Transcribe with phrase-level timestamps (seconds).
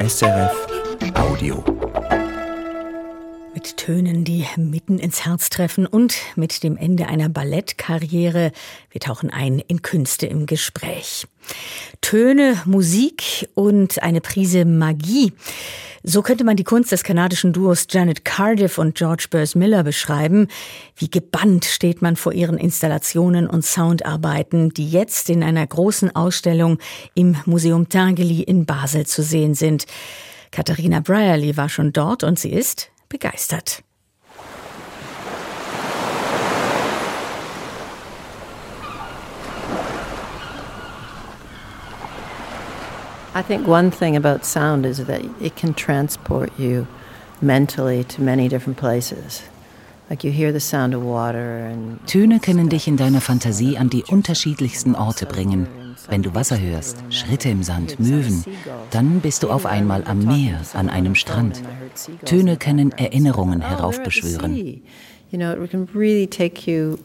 [0.00, 0.66] SRF
[1.14, 1.64] Audio.
[3.52, 8.52] Mit Tönen, die mitten ins Herz treffen und mit dem Ende einer Ballettkarriere.
[8.90, 11.26] Wir tauchen ein in Künste im Gespräch.
[12.00, 15.32] Töne, Musik und eine Prise Magie.
[16.02, 20.48] So könnte man die Kunst des kanadischen Duos Janet Cardiff und George Burrs Miller beschreiben.
[20.96, 26.78] Wie gebannt steht man vor ihren Installationen und Soundarbeiten, die jetzt in einer großen Ausstellung
[27.14, 29.86] im Museum Tinguely in Basel zu sehen sind.
[30.50, 33.82] Katharina Brierly war schon dort und sie ist begeistert.
[43.38, 46.88] I think one thing about sound is that it can transport you
[47.40, 49.44] mentally to many different places.
[50.10, 53.90] Like you hear the sound of water and Töne können dich in deiner Fantasie an
[53.90, 55.68] die unterschiedlichsten Orte bringen.
[56.08, 58.44] Wenn du Wasser hörst, Schritte im Sand, Möwen,
[58.90, 61.62] dann bist du auf einmal am Meer, an einem Strand.
[62.24, 64.56] Töne können Erinnerungen heraufbeschwören.
[65.30, 66.98] You know, it can really take you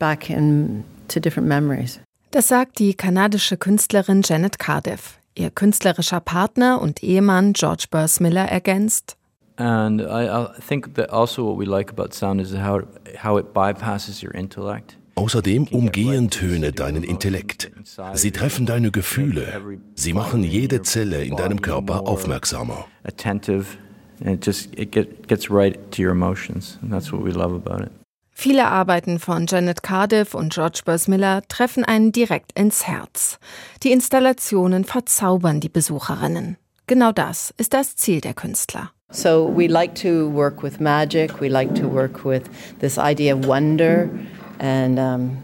[0.00, 2.00] back in, to different memories.
[2.32, 5.20] Das sagt die kanadische Künstlerin Janet Cardiff.
[5.36, 9.16] Ihr künstlerischer Partner und Ehemann George Burrs Miller ergänzt.
[9.58, 12.82] And I, I think that also what we like about sound is how
[13.22, 14.98] how it bypasses your intellect.
[15.14, 17.70] Außerdem umgehen Töne deinen Intellekt.
[18.14, 19.78] Sie treffen deine Gefühle.
[19.94, 22.84] Sie machen jede Zelle in deinem Körper aufmerksamer.
[23.04, 23.78] Attentive,
[24.20, 27.54] and it just it get, gets right to your emotions, and that's what we love
[27.54, 27.92] about it.
[28.38, 33.38] Viele Arbeiten von Janet Cardiff und George Burrs Miller treffen einen direkt ins Herz.
[33.82, 36.58] Die Installationen verzaubern die Besucherinnen.
[36.86, 38.90] Genau das ist das Ziel der Künstler.
[39.10, 41.40] So we like to work with magic.
[41.40, 42.42] We like to work with
[42.78, 44.10] this idea of wonder
[44.58, 45.38] and um,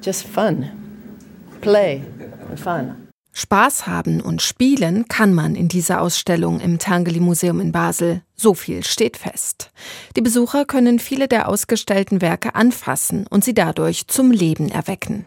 [0.00, 0.70] just fun,
[1.60, 2.02] play
[2.48, 3.01] and fun.
[3.34, 8.22] Spaß haben und spielen kann man in dieser Ausstellung im Tangeli Museum in Basel.
[8.36, 9.70] So viel steht fest.
[10.16, 15.24] Die Besucher können viele der ausgestellten Werke anfassen und sie dadurch zum Leben erwecken.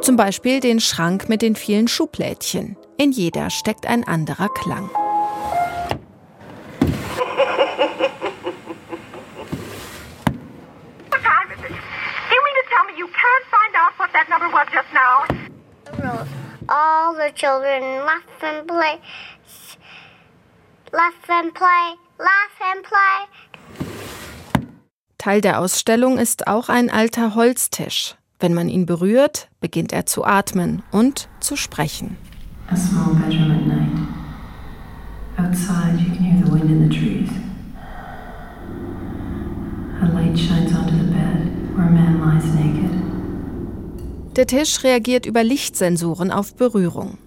[0.00, 2.76] Zum Beispiel den Schrank mit den vielen Schublädchen.
[2.96, 4.90] In jeder steckt ein anderer Klang.
[12.94, 15.31] You can't find out what that number was just now?
[16.68, 19.00] All the children laugh and play,
[20.92, 23.86] laugh and play, laugh and play.
[25.18, 28.16] Teil der Ausstellung ist auch ein alter Holztisch.
[28.40, 32.16] Wenn man ihn berührt, beginnt er zu atmen und zu sprechen.
[32.68, 34.08] A small bedroom at night.
[35.38, 37.30] Outside, you can hear the wind in the trees.
[40.02, 43.01] A light shines onto the bed where a man lies naked.
[44.36, 47.18] Der Tisch reagiert über Lichtsensoren auf Berührung.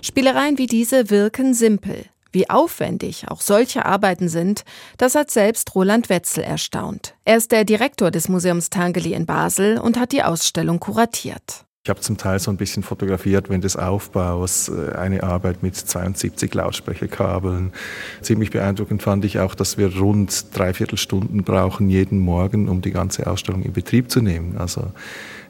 [0.00, 2.06] Spielereien wie diese wirken simpel.
[2.32, 4.64] Wie aufwendig auch solche Arbeiten sind,
[4.96, 7.16] das hat selbst Roland Wetzel erstaunt.
[7.26, 11.66] Er ist der Direktor des Museums Tangeli in Basel und hat die Ausstellung kuratiert.
[11.86, 15.76] Ich habe zum Teil so ein bisschen fotografiert während des Aufbaus, äh, eine Arbeit mit
[15.76, 17.74] 72 Lautsprecherkabeln.
[18.22, 22.90] Ziemlich beeindruckend fand ich auch, dass wir rund dreiviertel Stunden brauchen jeden Morgen, um die
[22.90, 24.56] ganze Ausstellung in Betrieb zu nehmen.
[24.56, 24.92] Also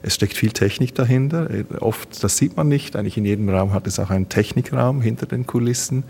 [0.01, 1.49] es steckt viel Technik dahinter.
[1.49, 2.97] Äh, oft, das sieht man nicht.
[2.97, 6.03] Eigentlich in jedem Raum hat es auch einen Technikraum hinter den Kulissen.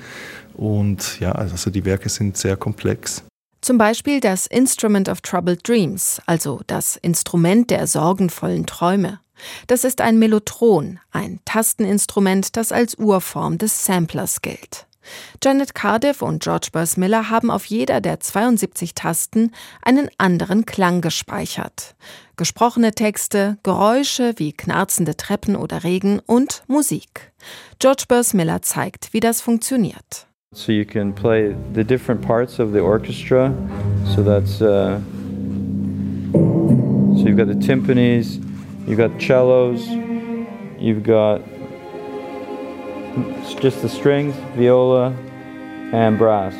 [0.55, 3.23] Und ja, also die Werke sind sehr komplex.
[3.61, 9.19] Zum Beispiel das Instrument of Troubled Dreams, also das Instrument der sorgenvollen Träume.
[9.67, 14.87] Das ist ein Mellotron, ein Tasteninstrument, das als Urform des Samplers gilt.
[15.43, 19.51] Janet Cardiff und George Burrs Miller haben auf jeder der 72 Tasten
[19.81, 21.95] einen anderen Klang gespeichert.
[22.37, 27.31] Gesprochene Texte, Geräusche wie knarzende Treppen oder Regen und Musik.
[27.79, 30.27] George Burrs Miller zeigt, wie das funktioniert.
[30.53, 33.53] So you can play the different parts of the orchestra.
[34.15, 34.99] So that's uh,
[36.31, 38.39] so you've got the timpanis,
[38.85, 39.87] you've got cellos,
[40.79, 41.41] you've got
[43.59, 45.13] just the strings, viola,
[45.91, 46.53] and brass.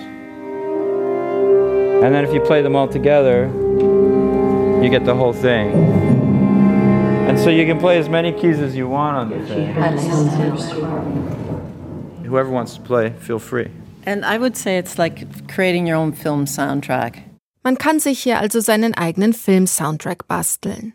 [2.03, 3.49] And then if you play them all together,
[4.83, 5.71] you get the whole thing.
[7.27, 9.73] And so you can play as many keys as you want on the thing.
[12.25, 13.69] Whoever wants to play, feel free.
[14.05, 17.23] And I would say it's like creating your own film soundtrack.
[17.63, 20.93] Man kann sich hier also seinen eigenen Film-Soundtrack basteln.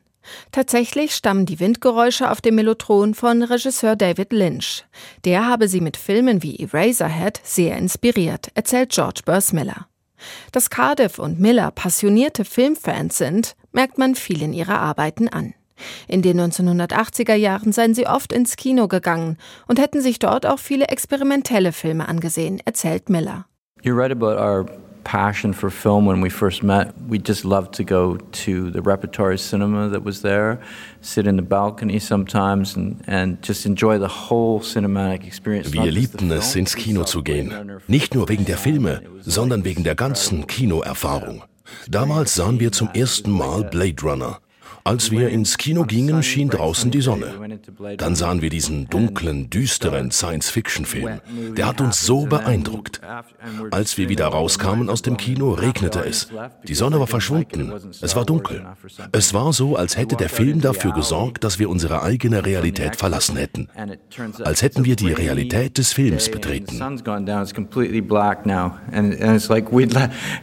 [0.53, 4.85] Tatsächlich stammen die Windgeräusche auf dem Mellotron von Regisseur David Lynch.
[5.25, 9.87] Der habe sie mit Filmen wie Eraserhead sehr inspiriert, erzählt George Burrs Miller.
[10.53, 15.55] Dass Cardiff und Miller passionierte Filmfans sind, merkt man vielen ihrer Arbeiten an.
[16.09, 20.59] In den 1980er Jahren seien sie oft ins Kino gegangen und hätten sich dort auch
[20.59, 23.47] viele experimentelle Filme angesehen, erzählt Miller.
[23.83, 24.67] You're right about our
[25.05, 26.93] passion for film when we first met.
[27.09, 30.59] We just loved to go to the repertory cinema that was there,
[31.01, 35.73] sit in the balcony sometimes and, and just enjoy the whole cinematic experience.
[35.73, 37.81] Wir liebten es, ins Kino zu gehen.
[37.87, 41.43] Nicht nur wegen der Filme, sondern wegen der ganzen Kinoerfahrung.
[41.89, 44.41] Damals sahen wir zum ersten Mal Blade Runner.
[44.85, 47.35] Als wir ins Kino gingen, schien draußen die Sonne.
[47.97, 51.21] Dann sahen wir diesen dunklen, düsteren Science-Fiction-Film.
[51.57, 53.01] Der hat uns so beeindruckt.
[53.71, 56.29] Als wir wieder rauskamen aus dem Kino, regnete es.
[56.67, 57.73] Die Sonne war verschwunden.
[58.01, 58.65] Es war dunkel.
[59.13, 63.37] Es war so, als hätte der Film dafür gesorgt, dass wir unsere eigene Realität verlassen
[63.37, 63.69] hätten.
[64.45, 66.81] Als hätten wir die Realität des Films betreten.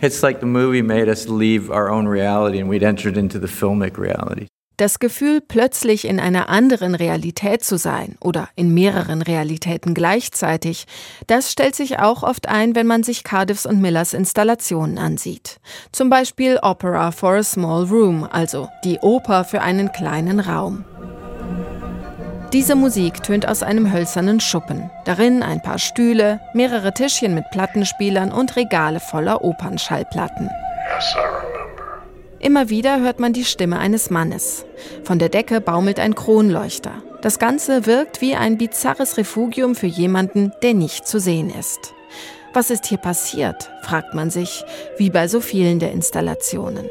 [0.01, 3.48] It's like the movie made us leave our own reality and we'd entered into the
[3.48, 4.37] filmic reality.
[4.78, 10.86] Das Gefühl, plötzlich in einer anderen Realität zu sein oder in mehreren Realitäten gleichzeitig,
[11.26, 15.60] das stellt sich auch oft ein, wenn man sich Cardiffs und Millers Installationen ansieht.
[15.92, 20.86] Zum Beispiel Opera for a Small Room, also die Oper für einen kleinen Raum.
[22.54, 24.92] Diese Musik tönt aus einem hölzernen Schuppen.
[25.06, 30.52] Darin ein paar Stühle, mehrere Tischchen mit Plattenspielern und Regale voller Opernschallplatten.
[30.94, 31.16] Yes,
[32.39, 34.66] Immer wieder hört man die Stimme eines Mannes.
[35.04, 37.01] Von der Decke baumelt ein Kronleuchter.
[37.22, 41.95] Das Ganze wirkt wie ein bizarres Refugium für jemanden, der nicht zu sehen ist.
[42.54, 44.63] Was ist hier passiert, fragt man sich,
[44.98, 46.88] wie bei so vielen der Installationen.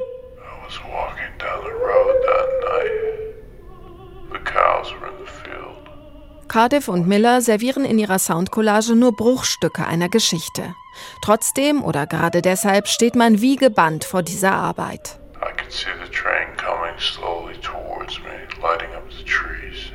[6.48, 10.74] Cardiff und Miller servieren in ihrer Soundcollage nur Bruchstücke einer Geschichte.
[11.22, 15.20] Trotzdem oder gerade deshalb steht man wie gebannt vor dieser Arbeit
[15.52, 19.92] could see the train coming slowly towards me, lighting up the trees.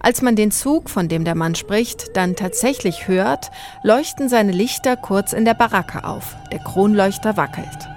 [0.00, 3.50] Als man den Zug, von dem der Mann spricht, dann tatsächlich hört,
[3.82, 6.36] leuchten seine Lichter kurz in der Baracke auf.
[6.52, 7.88] Der Kronleuchter wackelt.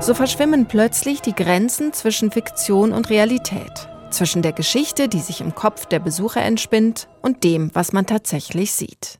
[0.00, 5.54] So verschwimmen plötzlich die Grenzen zwischen Fiktion und Realität, zwischen der Geschichte, die sich im
[5.54, 9.18] Kopf der Besucher entspinnt, und dem, was man tatsächlich sieht.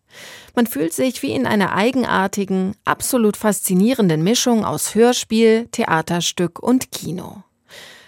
[0.55, 7.43] Man fühlt sich wie in einer eigenartigen, absolut faszinierenden Mischung aus Hörspiel, Theaterstück und Kino.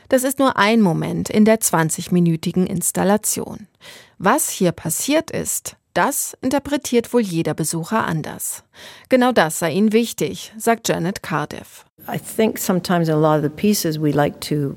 [0.08, 3.66] Das ist nur ein Moment in der 20-minütigen Installation.
[4.18, 8.64] Was hier passiert ist, das interpretiert wohl jeder Besucher anders.
[9.08, 11.86] Genau das sei ihnen wichtig, sagt Janet Cardiff.
[12.06, 14.76] I think sometimes a lot of the pieces we like to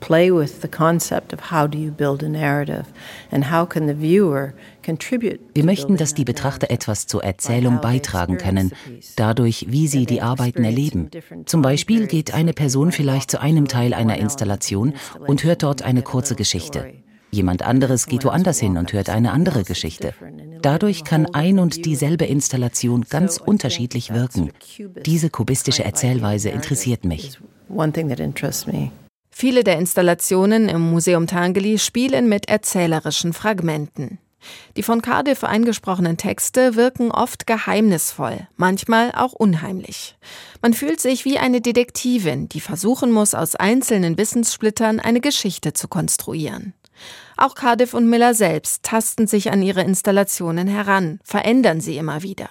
[0.00, 2.84] play with the concept of how do you build a narrative
[3.30, 4.54] and how can the viewer
[5.54, 8.72] wir möchten, dass die Betrachter etwas zur Erzählung beitragen können,
[9.16, 11.10] dadurch, wie sie die Arbeiten erleben.
[11.44, 14.94] Zum Beispiel geht eine Person vielleicht zu einem Teil einer Installation
[15.26, 16.94] und hört dort eine kurze Geschichte.
[17.30, 20.14] Jemand anderes geht woanders hin und hört eine andere Geschichte.
[20.62, 24.50] Dadurch kann ein und dieselbe Installation ganz unterschiedlich wirken.
[25.04, 27.38] Diese kubistische Erzählweise interessiert mich.
[29.40, 34.18] Viele der Installationen im Museum Tangeli spielen mit erzählerischen Fragmenten.
[34.76, 40.18] Die von Cardiff eingesprochenen Texte wirken oft geheimnisvoll, manchmal auch unheimlich.
[40.60, 45.86] Man fühlt sich wie eine Detektivin, die versuchen muss, aus einzelnen Wissenssplittern eine Geschichte zu
[45.86, 46.74] konstruieren.
[47.36, 52.48] Auch Cardiff und Miller selbst tasten sich an ihre Installationen heran, verändern sie immer wieder.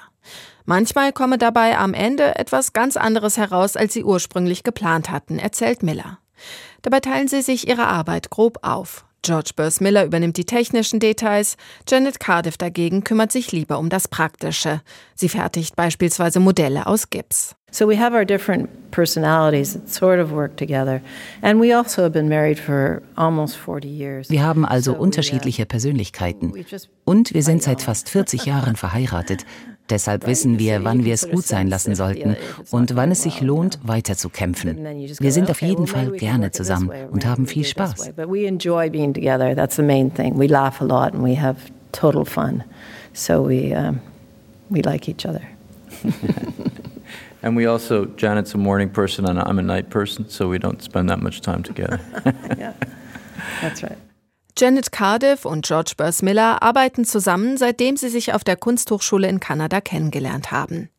[0.63, 5.83] Manchmal komme dabei am Ende etwas ganz anderes heraus, als sie ursprünglich geplant hatten, erzählt
[5.83, 6.19] Miller.
[6.87, 9.03] Dabei teilen sie sich ihre Arbeit grob auf.
[9.21, 14.07] George Burrs Miller übernimmt die technischen Details, Janet Cardiff dagegen kümmert sich lieber um das
[14.07, 14.79] Praktische.
[15.13, 17.57] Sie fertigt beispielsweise Modelle aus Gips.
[17.71, 21.01] So we have our different personalities that sort of work together.
[21.41, 24.29] And we also have been married for almost 40 years.
[24.29, 26.53] Wir haben also unterschiedliche Persönlichkeiten.
[27.03, 29.45] Und wir sind seit fast 40 Jahren verheiratet.
[29.89, 32.35] Deshalb wissen wir, wann wir es gut sein lassen sollten
[32.71, 34.77] und wann es sich lohnt, weiterzukämpfen.
[35.19, 38.11] Wir sind auf jeden Fall gerne zusammen und haben viel Spaß.
[41.97, 42.63] total fun.
[43.13, 44.01] So we, um,
[44.69, 45.41] we like each other.
[47.41, 50.81] and we also, Janet's a morning person and I'm a night person, so we don't
[50.81, 51.99] spend that much time together.
[52.57, 52.73] yeah,
[53.61, 53.97] that's right.
[54.59, 59.39] Janet Cardiff und George Burrs Miller arbeiten zusammen, seitdem sie sich auf der Kunsthochschule in
[59.39, 60.89] Kanada kennengelernt haben.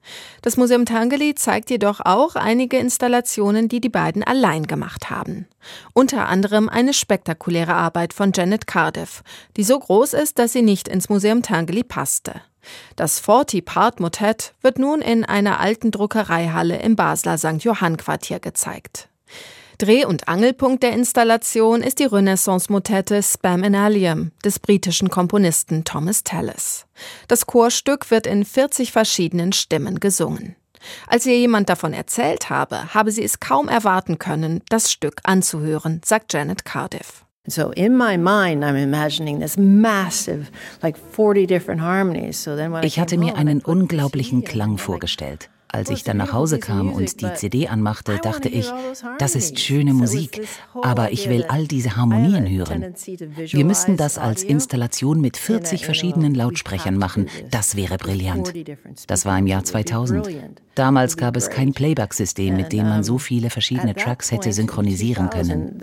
[0.42, 5.48] Das Museum Tangeli zeigt jedoch auch einige Installationen, die die beiden allein gemacht haben.
[5.92, 9.22] Unter anderem eine spektakuläre Arbeit von Janet Cardiff,
[9.56, 12.40] die so groß ist, dass sie nicht ins Museum Tangeli passte.
[12.94, 17.64] Das 40-Part-Motet wird nun in einer alten Druckereihalle im Basler St.
[17.64, 19.07] Johann Quartier gezeigt.
[19.78, 26.24] Dreh- und Angelpunkt der Installation ist die Renaissance-Motette Spam in Allium des britischen Komponisten Thomas
[26.24, 26.84] Tallis.
[27.28, 30.56] Das Chorstück wird in 40 verschiedenen Stimmen gesungen.
[31.06, 36.00] Als ihr jemand davon erzählt habe, habe sie es kaum erwarten können, das Stück anzuhören,
[36.04, 37.24] sagt Janet Cardiff.
[37.46, 40.48] So in my mind, I'm imagining this massive,
[40.82, 42.42] like 40 different harmonies.
[42.42, 45.48] So then when ich hatte mir einen unglaublichen Klang vorgestellt.
[45.70, 48.72] Als ich dann nach Hause kam und die CD anmachte, dachte ich,
[49.18, 50.46] das ist schöne Musik,
[50.82, 52.94] aber ich will all diese Harmonien hören.
[53.36, 57.28] Wir müssten das als Installation mit 40 verschiedenen Lautsprechern machen.
[57.50, 58.54] Das wäre brillant.
[59.06, 60.28] Das war im Jahr 2000.
[60.74, 65.78] Damals gab es kein Playback-System, mit dem man so viele verschiedene Tracks hätte synchronisieren können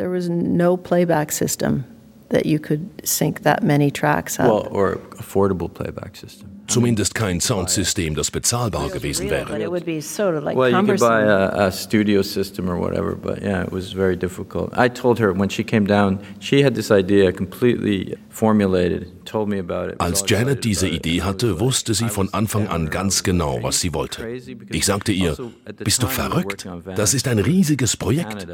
[2.29, 4.47] that you could sync that many tracks up.
[4.47, 6.49] Well, or affordable playback system.
[6.67, 9.45] Zumindest kein Soundsystem, das bezahlbar gewesen wäre.
[9.45, 12.67] But it would be sort of like well, you could buy a, a studio system
[12.67, 14.75] or whatever, but yeah, it was very difficult.
[14.75, 19.59] I told her when she came down, she had this idea completely formulated, told me
[19.59, 20.01] about it.
[20.01, 24.27] Als Janet diese Idee hatte, wusste sie von Anfang an ganz genau, was sie wollte.
[24.71, 25.37] Ich sagte ihr,
[25.83, 26.67] bist du verrückt?
[26.95, 28.47] Das ist ein riesiges Projekt.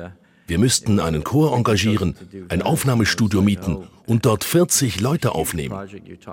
[0.47, 2.15] Wir müssten einen Chor engagieren,
[2.49, 5.73] ein Aufnahmestudio mieten und dort 40 Leute aufnehmen.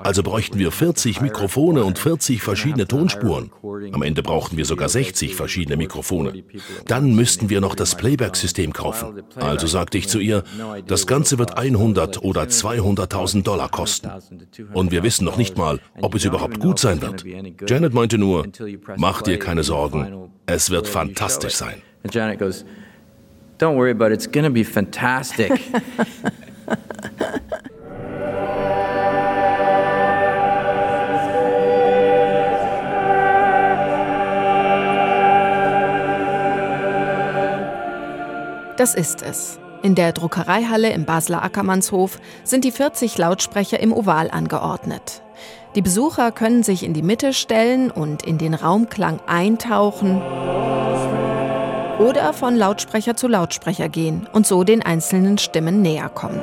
[0.02, 3.52] Also bräuchten wir 40 Mikrofone und 40 verschiedene Tonspuren.
[3.92, 6.42] Am Ende brauchten wir sogar 60 verschiedene Mikrofone.
[6.86, 9.22] Dann müssten wir noch das Playback-System kaufen.
[9.36, 10.42] Also sagte ich zu ihr,
[10.86, 14.10] das Ganze wird 100 oder 200.000 Dollar kosten.
[14.72, 17.24] Und wir wissen noch nicht mal, ob es überhaupt gut sein wird.
[17.68, 18.46] Janet meinte nur,
[18.96, 21.82] mach dir keine Sorgen, es wird fantastisch sein.
[23.58, 24.14] Don't worry about it.
[24.14, 25.50] It's going to be fantastic.
[38.76, 39.58] Das ist es.
[39.82, 45.20] In der Druckereihalle im Basler Ackermannshof sind die 40 Lautsprecher im Oval angeordnet.
[45.74, 50.22] Die Besucher können sich in die Mitte stellen und in den Raumklang eintauchen
[51.98, 56.40] oder von Lautsprecher zu Lautsprecher gehen und so den einzelnen Stimmen näher kommen.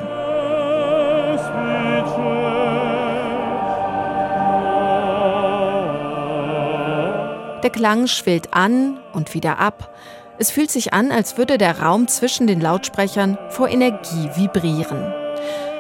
[7.63, 9.95] Der Klang schwillt an und wieder ab.
[10.37, 15.11] Es fühlt sich an, als würde der Raum zwischen den Lautsprechern vor Energie vibrieren.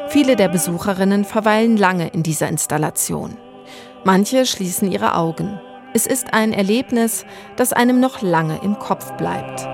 [0.07, 3.37] Viele der Besucherinnen verweilen lange in dieser Installation.
[4.03, 5.59] Manche schließen ihre Augen.
[5.95, 7.25] Es ist ein Erlebnis,
[7.55, 9.65] das einem noch lange im Kopf bleibt.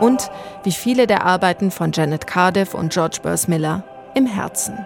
[0.00, 0.30] Und,
[0.64, 3.84] wie viele der Arbeiten von Janet Cardiff und George Burrs Miller,
[4.14, 4.78] im Herzen.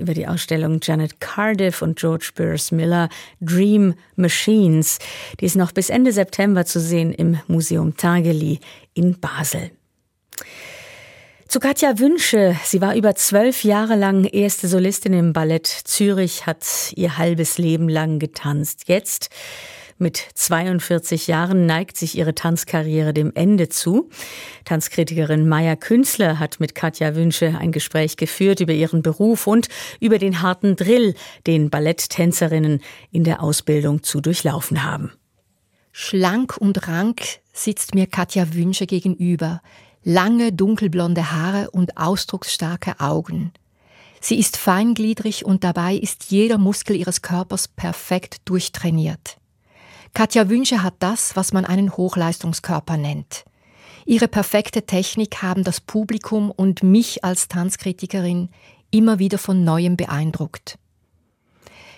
[0.00, 3.08] Über die Ausstellung Janet Cardiff und George Burrs Miller
[3.40, 4.98] Dream Machines.
[5.38, 8.60] Die ist noch bis Ende September zu sehen im Museum Tageli
[8.94, 9.70] in Basel.
[11.50, 12.56] Zu Katja Wünsche.
[12.64, 16.64] Sie war über zwölf Jahre lang erste Solistin im Ballett Zürich, hat
[16.94, 18.84] ihr halbes Leben lang getanzt.
[18.86, 19.30] Jetzt
[20.00, 24.08] mit 42 Jahren neigt sich ihre Tanzkarriere dem Ende zu.
[24.64, 29.68] Tanzkritikerin Maya Künstler hat mit Katja Wünsche ein Gespräch geführt über ihren Beruf und
[30.00, 31.14] über den harten Drill,
[31.46, 32.80] den Balletttänzerinnen
[33.10, 35.12] in der Ausbildung zu durchlaufen haben.
[35.92, 39.60] Schlank und rank sitzt mir Katja Wünsche gegenüber.
[40.02, 43.52] Lange dunkelblonde Haare und ausdrucksstarke Augen.
[44.20, 49.39] Sie ist feingliedrig und dabei ist jeder Muskel ihres Körpers perfekt durchtrainiert.
[50.14, 53.44] Katja Wünsche hat das, was man einen Hochleistungskörper nennt.
[54.06, 58.50] Ihre perfekte Technik haben das Publikum und mich als Tanzkritikerin
[58.90, 60.78] immer wieder von neuem beeindruckt.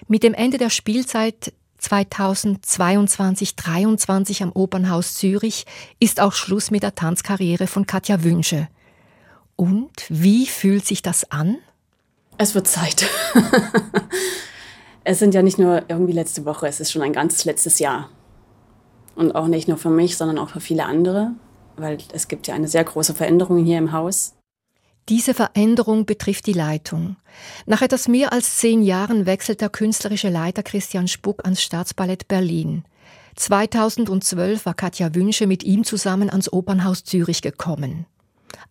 [0.09, 5.64] Mit dem Ende der Spielzeit 2022-23 am Opernhaus Zürich
[5.99, 8.69] ist auch Schluss mit der Tanzkarriere von Katja Wünsche.
[9.57, 11.59] Und wie fühlt sich das an?
[12.38, 13.07] Es wird Zeit.
[15.05, 18.09] es sind ja nicht nur irgendwie letzte Woche, es ist schon ein ganzes letztes Jahr.
[19.15, 21.33] Und auch nicht nur für mich, sondern auch für viele andere,
[21.77, 24.35] weil es gibt ja eine sehr große Veränderung hier im Haus.
[25.09, 27.17] Diese Veränderung betrifft die Leitung.
[27.67, 32.85] Nach etwas mehr als zehn Jahren wechselt der künstlerische Leiter Christian Spuck ans Staatsballett Berlin.
[33.35, 38.07] 2012 war Katja Wünsche mit ihm zusammen ans Opernhaus Zürich gekommen.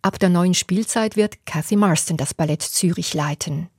[0.02, 3.70] Ab der neuen Spielzeit wird Cathy Marston das Ballett Zürich leiten.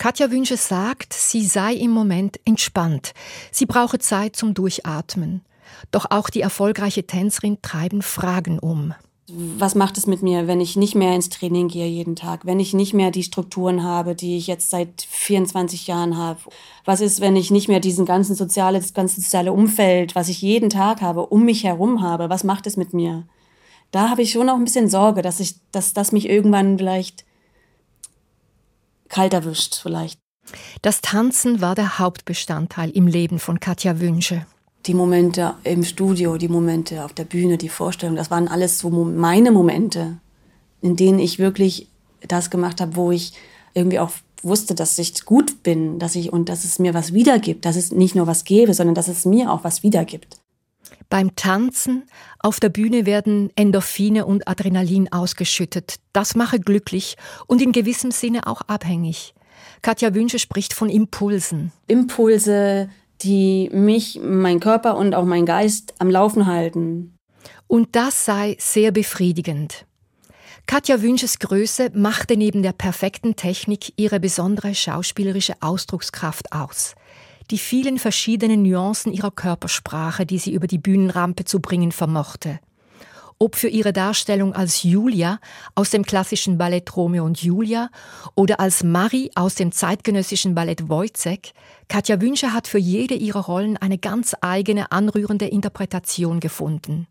[0.00, 3.12] Katja Wünsche sagt, sie sei im Moment entspannt.
[3.52, 5.42] Sie brauche Zeit zum Durchatmen.
[5.90, 8.94] Doch auch die erfolgreiche Tänzerin treiben Fragen um.
[9.28, 12.60] Was macht es mit mir, wenn ich nicht mehr ins Training gehe jeden Tag, wenn
[12.60, 16.40] ich nicht mehr die Strukturen habe, die ich jetzt seit 24 Jahren habe?
[16.86, 20.40] Was ist, wenn ich nicht mehr diesen ganzen soziale, das ganze soziale Umfeld, was ich
[20.40, 22.30] jeden Tag habe, um mich herum habe?
[22.30, 23.26] Was macht es mit mir?
[23.90, 27.26] Da habe ich schon auch ein bisschen Sorge, dass ich, dass das mich irgendwann vielleicht
[29.10, 30.18] kalt erwischt, vielleicht.
[30.80, 34.46] Das Tanzen war der Hauptbestandteil im Leben von Katja Wünsche
[34.86, 38.90] die Momente im Studio, die Momente auf der Bühne, die Vorstellung, das waren alles so
[38.90, 40.18] meine Momente,
[40.80, 41.88] in denen ich wirklich
[42.26, 43.32] das gemacht habe, wo ich
[43.74, 44.10] irgendwie auch
[44.42, 47.92] wusste, dass ich gut bin, dass ich und dass es mir was wiedergibt, dass es
[47.92, 50.39] nicht nur was gebe, sondern dass es mir auch was wiedergibt.
[51.10, 52.04] Beim Tanzen
[52.38, 55.96] auf der Bühne werden Endorphine und Adrenalin ausgeschüttet.
[56.12, 57.16] Das mache glücklich
[57.48, 59.34] und in gewissem Sinne auch abhängig.
[59.82, 61.72] Katja Wünsche spricht von Impulsen.
[61.88, 62.88] Impulse,
[63.22, 67.16] die mich, mein Körper und auch mein Geist am Laufen halten.
[67.66, 69.86] Und das sei sehr befriedigend.
[70.66, 76.94] Katja Wünsches Größe machte neben der perfekten Technik ihre besondere schauspielerische Ausdruckskraft aus.
[77.50, 82.60] Die vielen verschiedenen Nuancen ihrer Körpersprache, die sie über die Bühnenrampe zu bringen vermochte
[83.42, 85.40] ob für ihre Darstellung als Julia
[85.74, 87.88] aus dem klassischen Ballett Romeo und Julia
[88.34, 91.54] oder als Marie aus dem zeitgenössischen Ballett Wojciech,
[91.88, 97.06] Katja Wünsche hat für jede ihrer Rollen eine ganz eigene, anrührende Interpretation gefunden.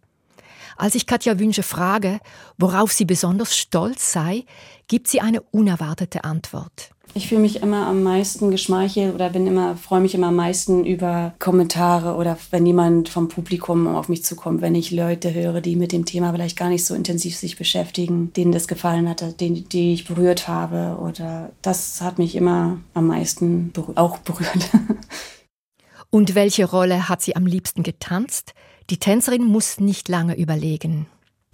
[0.78, 2.20] Als ich Katja Wünsche frage,
[2.60, 4.46] worauf sie besonders stolz sei,
[4.88, 6.92] gibt sie eine unerwartete Antwort.
[7.16, 10.86] Ich fühle mich immer am meisten geschmeichelt oder bin immer, freue mich immer am meisten
[10.86, 15.76] über Kommentare oder wenn jemand vom Publikum auf mich zukommt, wenn ich Leute höre, die
[15.76, 19.68] mit dem Thema vielleicht gar nicht so intensiv sich beschäftigen, denen das gefallen hat, den,
[19.70, 24.70] die ich berührt habe oder das hat mich immer am meisten berü auch berührt.
[26.12, 28.54] Und welche Rolle hat sie am liebsten getanzt?
[28.90, 31.06] Die Tänzerin muss nicht lange überlegen.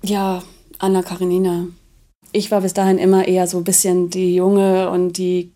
[0.01, 0.43] Ja,
[0.79, 1.67] Anna Karenina
[2.35, 5.51] ich war bis dahin immer eher so ein bisschen die Junge und die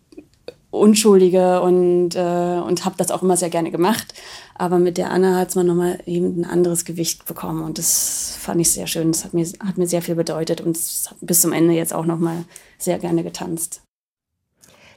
[0.70, 4.14] Unschuldige und, äh, und habe das auch immer sehr gerne gemacht.
[4.54, 8.36] Aber mit der Anna hat es mal nochmal eben ein anderes Gewicht bekommen und das
[8.38, 9.12] fand ich sehr schön.
[9.12, 10.78] Das hat mir, hat mir sehr viel bedeutet und
[11.20, 12.44] bis zum Ende jetzt auch nochmal
[12.78, 13.82] sehr gerne getanzt.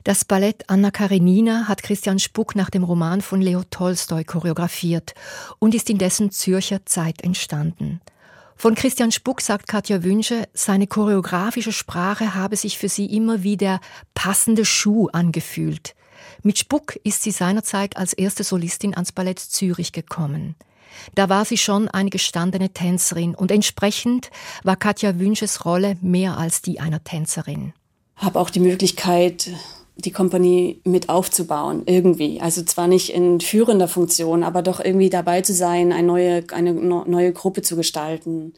[0.03, 5.13] Das Ballett Anna Karenina hat Christian Spuck nach dem Roman von Leo Tolstoi choreografiert
[5.59, 8.01] und ist in dessen Zürcher Zeit entstanden.
[8.63, 13.57] Von Christian Spuck sagt Katja Wünsche, seine choreografische Sprache habe sich für sie immer wie
[13.57, 13.81] der
[14.13, 15.95] passende Schuh angefühlt.
[16.43, 20.55] Mit Spuck ist sie seinerzeit als erste Solistin ans Ballett Zürich gekommen.
[21.13, 24.31] Da war sie schon eine gestandene Tänzerin und entsprechend
[24.63, 27.73] war Katja Wünsches Rolle mehr als die einer Tänzerin.
[28.15, 29.49] Habe auch die Möglichkeit,
[29.95, 32.41] die Kompanie mit aufzubauen, irgendwie.
[32.41, 36.73] Also zwar nicht in führender Funktion, aber doch irgendwie dabei zu sein, eine neue, eine
[36.73, 38.53] neue Gruppe zu gestalten.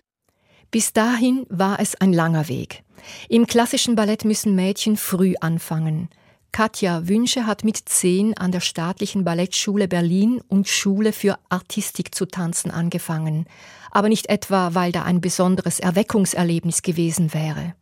[0.72, 2.84] Bis dahin war es ein langer Weg.
[3.30, 6.10] Im klassischen Ballett müssen Mädchen früh anfangen.
[6.52, 12.26] Katja Wünsche hat mit zehn an der staatlichen Ballettschule Berlin und Schule für Artistik zu
[12.26, 13.46] tanzen angefangen.
[13.92, 17.76] Aber nicht etwa, weil da ein besonderes Erweckungserlebnis gewesen wäre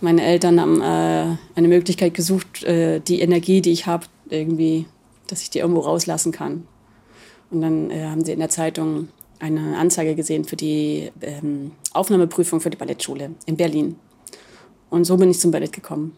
[0.00, 4.86] meine Eltern haben äh, eine Möglichkeit gesucht, äh, die Energie, die ich habe, irgendwie,
[5.26, 6.66] dass ich die irgendwo rauslassen kann.
[7.50, 12.60] Und dann äh, haben sie in der Zeitung eine Anzeige gesehen für die ähm, Aufnahmeprüfung
[12.60, 13.96] für die Ballettschule in Berlin.
[14.90, 16.16] Und so bin ich zum Ballett gekommen.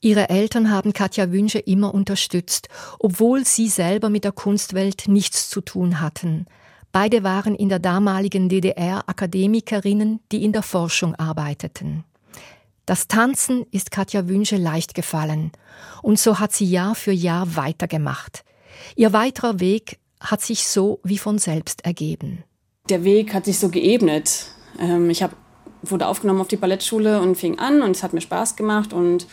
[0.00, 5.62] Ihre Eltern haben Katja Wünsche immer unterstützt, obwohl sie selber mit der Kunstwelt nichts zu
[5.62, 6.46] tun hatten.
[6.92, 12.04] Beide waren in der damaligen DDR Akademikerinnen, die in der Forschung arbeiteten.
[12.86, 15.52] Das Tanzen ist Katja Wünsche leicht gefallen
[16.02, 18.44] und so hat sie Jahr für Jahr weitergemacht.
[18.94, 22.44] Ihr weiterer Weg hat sich so wie von selbst ergeben.
[22.90, 24.46] Der Weg hat sich so geebnet.
[24.78, 25.34] Ähm, ich hab,
[25.82, 29.26] wurde aufgenommen auf die Ballettschule und fing an und es hat mir Spaß gemacht und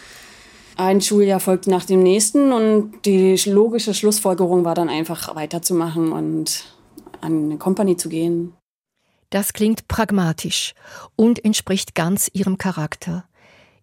[0.78, 6.74] ein Schuljahr folgte nach dem nächsten und die logische Schlussfolgerung war dann einfach weiterzumachen und
[7.20, 8.54] an eine Kompanie zu gehen.
[9.30, 10.74] Das klingt pragmatisch
[11.16, 13.26] und entspricht ganz ihrem Charakter.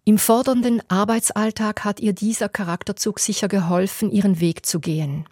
[0.09, 5.25] Im fordernden Arbeitsalltag hat ihr dieser Charakterzug sicher geholfen, ihren Weg zu gehen.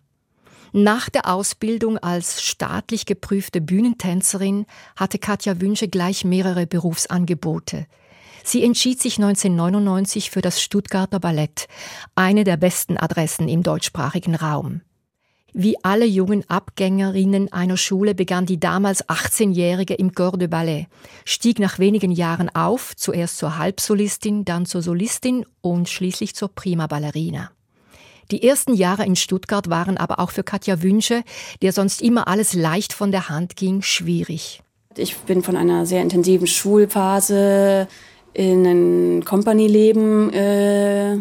[0.71, 7.87] Nach der Ausbildung als staatlich geprüfte Bühnentänzerin hatte Katja Wünsche gleich mehrere Berufsangebote.
[8.43, 11.67] Sie entschied sich 1999 für das Stuttgarter Ballett,
[12.13, 14.81] eine der besten Adressen im deutschsprachigen Raum.
[15.59, 20.85] Wie alle jungen Abgängerinnen einer Schule begann die damals 18-Jährige im Corps de Ballet,
[21.25, 26.85] stieg nach wenigen Jahren auf, zuerst zur Halbsolistin, dann zur Solistin und schließlich zur Prima
[26.85, 27.49] Ballerina.
[28.29, 31.23] Die ersten Jahre in Stuttgart waren aber auch für Katja Wünsche,
[31.63, 34.61] der sonst immer alles leicht von der Hand ging, schwierig.
[34.95, 37.87] Ich bin von einer sehr intensiven Schulphase
[38.33, 41.17] in ein Company-Leben äh,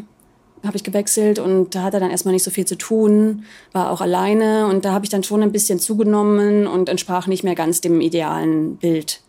[0.66, 4.00] habe ich gewechselt und da hatte dann erstmal nicht so viel zu tun, war auch
[4.00, 7.80] alleine und da habe ich dann schon ein bisschen zugenommen und entsprach nicht mehr ganz
[7.80, 9.22] dem idealen Bild.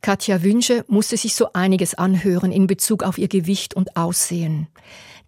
[0.00, 4.68] Katja Wünsche musste sich so einiges anhören in Bezug auf ihr Gewicht und Aussehen.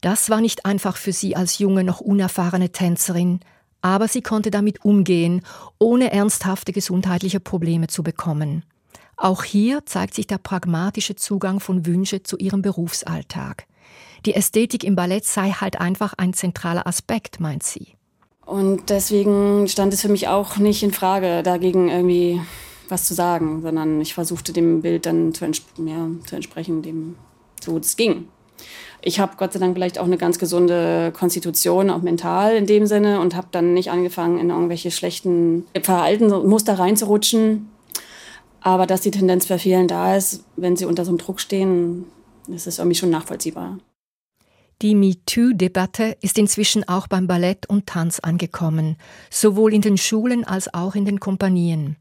[0.00, 3.40] Das war nicht einfach für sie als junge, noch unerfahrene Tänzerin,
[3.82, 5.42] aber sie konnte damit umgehen,
[5.78, 8.64] ohne ernsthafte gesundheitliche Probleme zu bekommen.
[9.16, 13.66] Auch hier zeigt sich der pragmatische Zugang von Wünsche zu ihrem Berufsalltag.
[14.26, 17.88] Die Ästhetik im Ballett sei halt einfach ein zentraler Aspekt, meint sie.
[18.44, 22.40] Und deswegen stand es für mich auch nicht in Frage, dagegen irgendwie
[22.88, 27.16] was zu sagen, sondern ich versuchte dem Bild dann zu, ents ja, zu entsprechen, dem
[27.60, 28.28] so es ging.
[29.02, 32.86] Ich habe Gott sei Dank vielleicht auch eine ganz gesunde Konstitution, auch mental in dem
[32.86, 37.70] Sinne, und habe dann nicht angefangen, in irgendwelche schlechten Verhaltensmuster reinzurutschen.
[38.60, 42.04] Aber dass die Tendenz bei vielen da ist, wenn sie unter so einem Druck stehen,
[42.46, 43.78] das ist irgendwie schon nachvollziehbar.
[44.82, 48.96] Die MeToo-Debatte ist inzwischen auch beim Ballett und Tanz angekommen,
[49.28, 51.96] sowohl in den Schulen als auch in den Kompanien.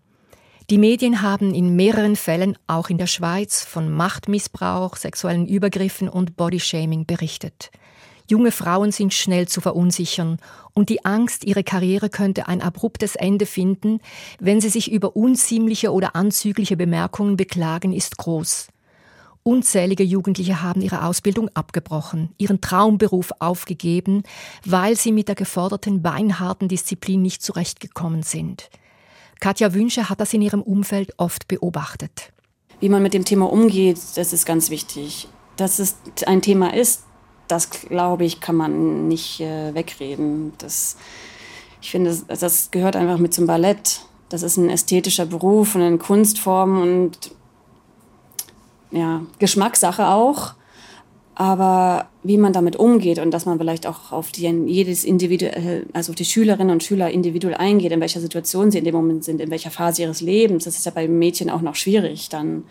[0.70, 6.38] Die Medien haben in mehreren Fällen, auch in der Schweiz, von Machtmissbrauch, sexuellen Übergriffen und
[6.38, 7.70] Bodyshaming berichtet.
[8.30, 10.38] Junge Frauen sind schnell zu verunsichern
[10.74, 14.00] und die Angst, ihre Karriere könnte ein abruptes Ende finden,
[14.40, 18.70] wenn sie sich über unziemliche oder anzügliche Bemerkungen beklagen, ist groß.
[19.44, 24.24] Unzählige Jugendliche haben ihre Ausbildung abgebrochen, ihren Traumberuf aufgegeben,
[24.66, 28.70] weil sie mit der geforderten beinharten Disziplin nicht zurechtgekommen sind.
[29.40, 32.34] Katja Wünsche hat das in ihrem Umfeld oft beobachtet.
[32.80, 35.28] Wie man mit dem Thema umgeht, das ist ganz wichtig.
[35.56, 37.04] Dass es ein Thema ist,
[37.48, 40.54] das glaube ich, kann man nicht äh, wegreden.
[40.58, 40.98] Das,
[41.82, 44.02] ich finde, das, das gehört einfach mit zum Ballett.
[44.30, 47.32] Das ist ein ästhetischer Beruf und eine Kunstform und
[48.92, 50.54] ja, Geschmackssache auch.
[51.36, 56.12] Aber wie man damit umgeht und dass man vielleicht auch auf die, jedes individuell, also
[56.12, 59.40] auf die Schülerinnen und Schüler individuell eingeht, in welcher Situation sie in dem Moment sind,
[59.40, 62.28] in welcher Phase ihres Lebens, das ist ja bei Mädchen auch noch schwierig.
[62.28, 62.66] Dann,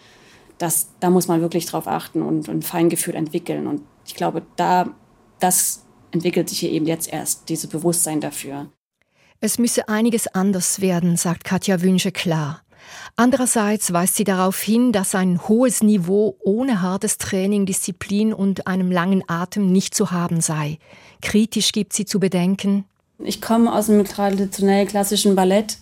[0.59, 3.66] das, da muss man wirklich drauf achten und, ein Feingefühl entwickeln.
[3.66, 4.90] Und ich glaube, da,
[5.38, 8.70] das entwickelt sich hier eben jetzt erst, dieses Bewusstsein dafür.
[9.40, 12.61] Es müsse einiges anders werden, sagt Katja Wünsche klar.
[13.16, 18.90] Andererseits weist sie darauf hin, dass ein hohes Niveau ohne hartes Training, Disziplin und einem
[18.90, 20.79] langen Atem nicht zu haben sei.
[21.20, 22.85] Kritisch gibt sie zu bedenken.
[23.18, 25.79] Ich komme aus dem traditionell klassischen Ballett.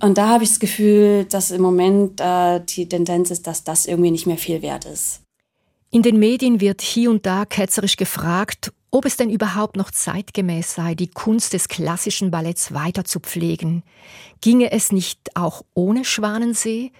[0.00, 3.86] Und da habe ich das Gefühl, dass im Moment äh, die Tendenz ist, dass das
[3.86, 5.20] irgendwie nicht mehr viel wert ist.
[5.90, 10.74] In den Medien wird hier und da ketzerisch gefragt, ob es denn überhaupt noch zeitgemäß
[10.74, 13.82] sei, die Kunst des klassischen Balletts weiter zu pflegen.
[14.40, 16.92] Ginge es nicht auch ohne Schwanensee?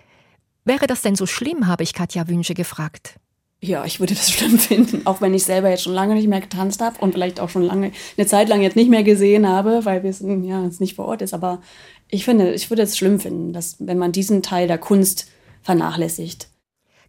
[0.65, 3.17] Wäre das denn so schlimm, habe ich Katja Wünsche gefragt.
[3.63, 6.41] Ja, ich würde das schlimm finden, auch wenn ich selber jetzt schon lange nicht mehr
[6.41, 9.85] getanzt habe und vielleicht auch schon lange, eine Zeit lang jetzt nicht mehr gesehen habe,
[9.85, 11.35] weil wir es ja, es nicht vor Ort ist.
[11.35, 11.61] Aber
[12.09, 15.29] ich finde, ich würde es schlimm finden, dass, wenn man diesen Teil der Kunst
[15.63, 16.50] vernachlässigt.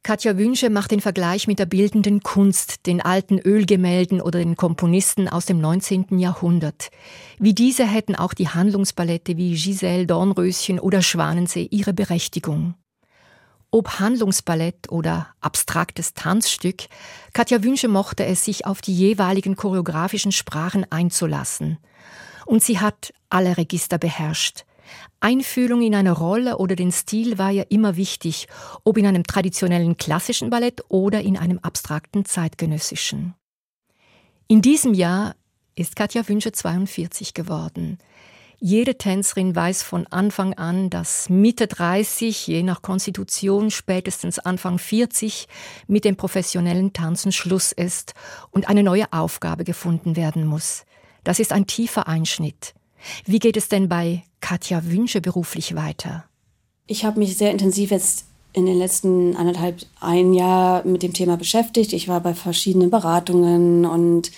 [0.03, 5.29] Katja Wünsche macht den Vergleich mit der bildenden Kunst, den alten Ölgemälden oder den Komponisten
[5.29, 6.17] aus dem 19.
[6.17, 6.89] Jahrhundert.
[7.37, 12.73] Wie diese hätten auch die Handlungsballette wie Giselle, Dornröschen oder Schwanensee ihre Berechtigung.
[13.69, 16.85] Ob Handlungsballett oder abstraktes Tanzstück,
[17.33, 21.77] Katja Wünsche mochte es, sich auf die jeweiligen choreografischen Sprachen einzulassen.
[22.47, 24.65] Und sie hat alle Register beherrscht.
[25.19, 28.47] Einfühlung in eine Rolle oder den Stil war ja immer wichtig,
[28.83, 33.35] ob in einem traditionellen klassischen Ballett oder in einem abstrakten zeitgenössischen.
[34.47, 35.35] In diesem Jahr
[35.75, 37.99] ist Katja Wünsche 42 geworden.
[38.63, 45.47] Jede Tänzerin weiß von Anfang an, dass Mitte 30, je nach Konstitution spätestens Anfang 40
[45.87, 48.13] mit dem professionellen Tanzen Schluss ist
[48.51, 50.85] und eine neue Aufgabe gefunden werden muss.
[51.23, 52.75] Das ist ein tiefer Einschnitt.
[53.25, 56.25] Wie geht es denn bei Katja Wünsche beruflich weiter?
[56.87, 61.37] Ich habe mich sehr intensiv jetzt in den letzten anderthalb, ein Jahr mit dem Thema
[61.37, 61.93] beschäftigt.
[61.93, 64.31] Ich war bei verschiedenen Beratungen und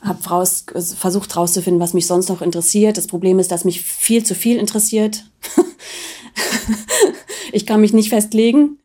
[0.00, 2.96] habe raus, versucht herauszufinden, was mich sonst noch interessiert.
[2.96, 5.24] Das Problem ist, dass mich viel zu viel interessiert.
[7.52, 8.78] ich kann mich nicht festlegen.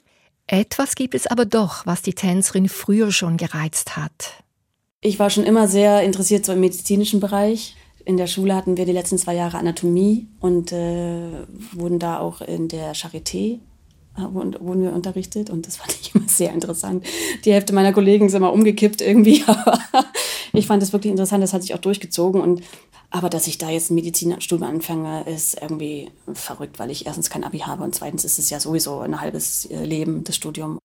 [0.47, 4.43] Etwas gibt es aber doch, was die Tänzerin früher schon gereizt hat.
[5.01, 7.75] Ich war schon immer sehr interessiert so im medizinischen Bereich.
[8.05, 12.41] In der Schule hatten wir die letzten zwei Jahre Anatomie und äh, wurden da auch
[12.41, 13.59] in der Charité
[14.17, 17.05] äh, wurden wir unterrichtet und das fand ich immer sehr interessant.
[17.45, 19.79] Die Hälfte meiner Kollegen sind immer umgekippt irgendwie, aber
[20.53, 22.61] ich fand das wirklich interessant, das hat sich auch durchgezogen und
[23.09, 27.43] aber dass ich da jetzt ein Medizinstudium anfange, ist irgendwie verrückt, weil ich erstens kein
[27.43, 30.79] Abi habe und zweitens ist es ja sowieso ein halbes äh, Leben, das Studium.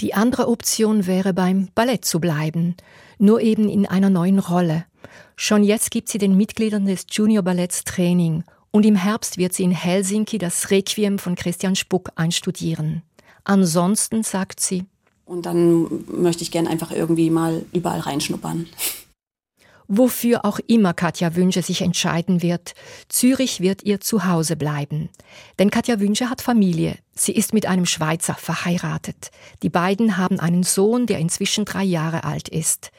[0.00, 2.74] Die andere Option wäre beim Ballett zu bleiben,
[3.18, 4.86] nur eben in einer neuen Rolle.
[5.36, 9.64] Schon jetzt gibt sie den Mitgliedern des Junior Balletts Training und im Herbst wird sie
[9.64, 13.02] in Helsinki das Requiem von Christian Spuck einstudieren.
[13.44, 14.84] Ansonsten sagt sie.
[15.26, 18.66] Und dann möchte ich gern einfach irgendwie mal überall reinschnuppern.
[19.92, 22.74] Wofür auch immer Katja Wünsche sich entscheiden wird,
[23.08, 25.08] Zürich wird ihr Zuhause bleiben.
[25.58, 26.96] Denn Katja Wünsche hat Familie.
[27.16, 29.32] Sie ist mit einem Schweizer verheiratet.
[29.64, 32.92] Die beiden haben einen Sohn, der inzwischen drei Jahre alt ist.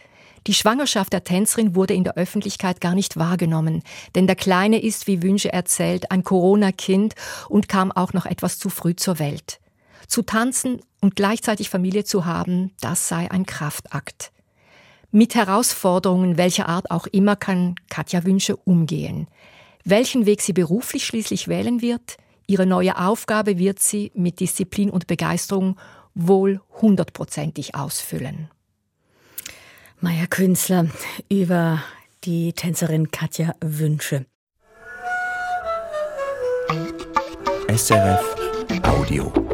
[0.48, 3.84] Die Schwangerschaft der Tänzerin wurde in der Öffentlichkeit gar nicht wahrgenommen,
[4.16, 7.14] denn der Kleine ist, wie Wünsche erzählt, ein Corona-Kind
[7.48, 9.62] und kam auch noch etwas zu früh zur Welt.
[10.08, 14.34] Zu tanzen und gleichzeitig Familie zu haben, das sei ein Kraftakt.
[15.12, 19.28] Mit Herausforderungen welcher Art auch immer kann Katja Wünsche umgehen.
[19.84, 25.08] Welchen Weg sie beruflich schließlich wählen wird, ihre neue Aufgabe wird sie mit Disziplin und
[25.08, 25.78] Begeisterung
[26.14, 28.50] wohl hundertprozentig ausfüllen.
[30.00, 30.88] Maya Künstler
[31.30, 31.84] über
[32.24, 34.26] die Tänzerin Katja Wünsche.
[37.68, 38.36] SRF
[38.84, 39.51] Audio.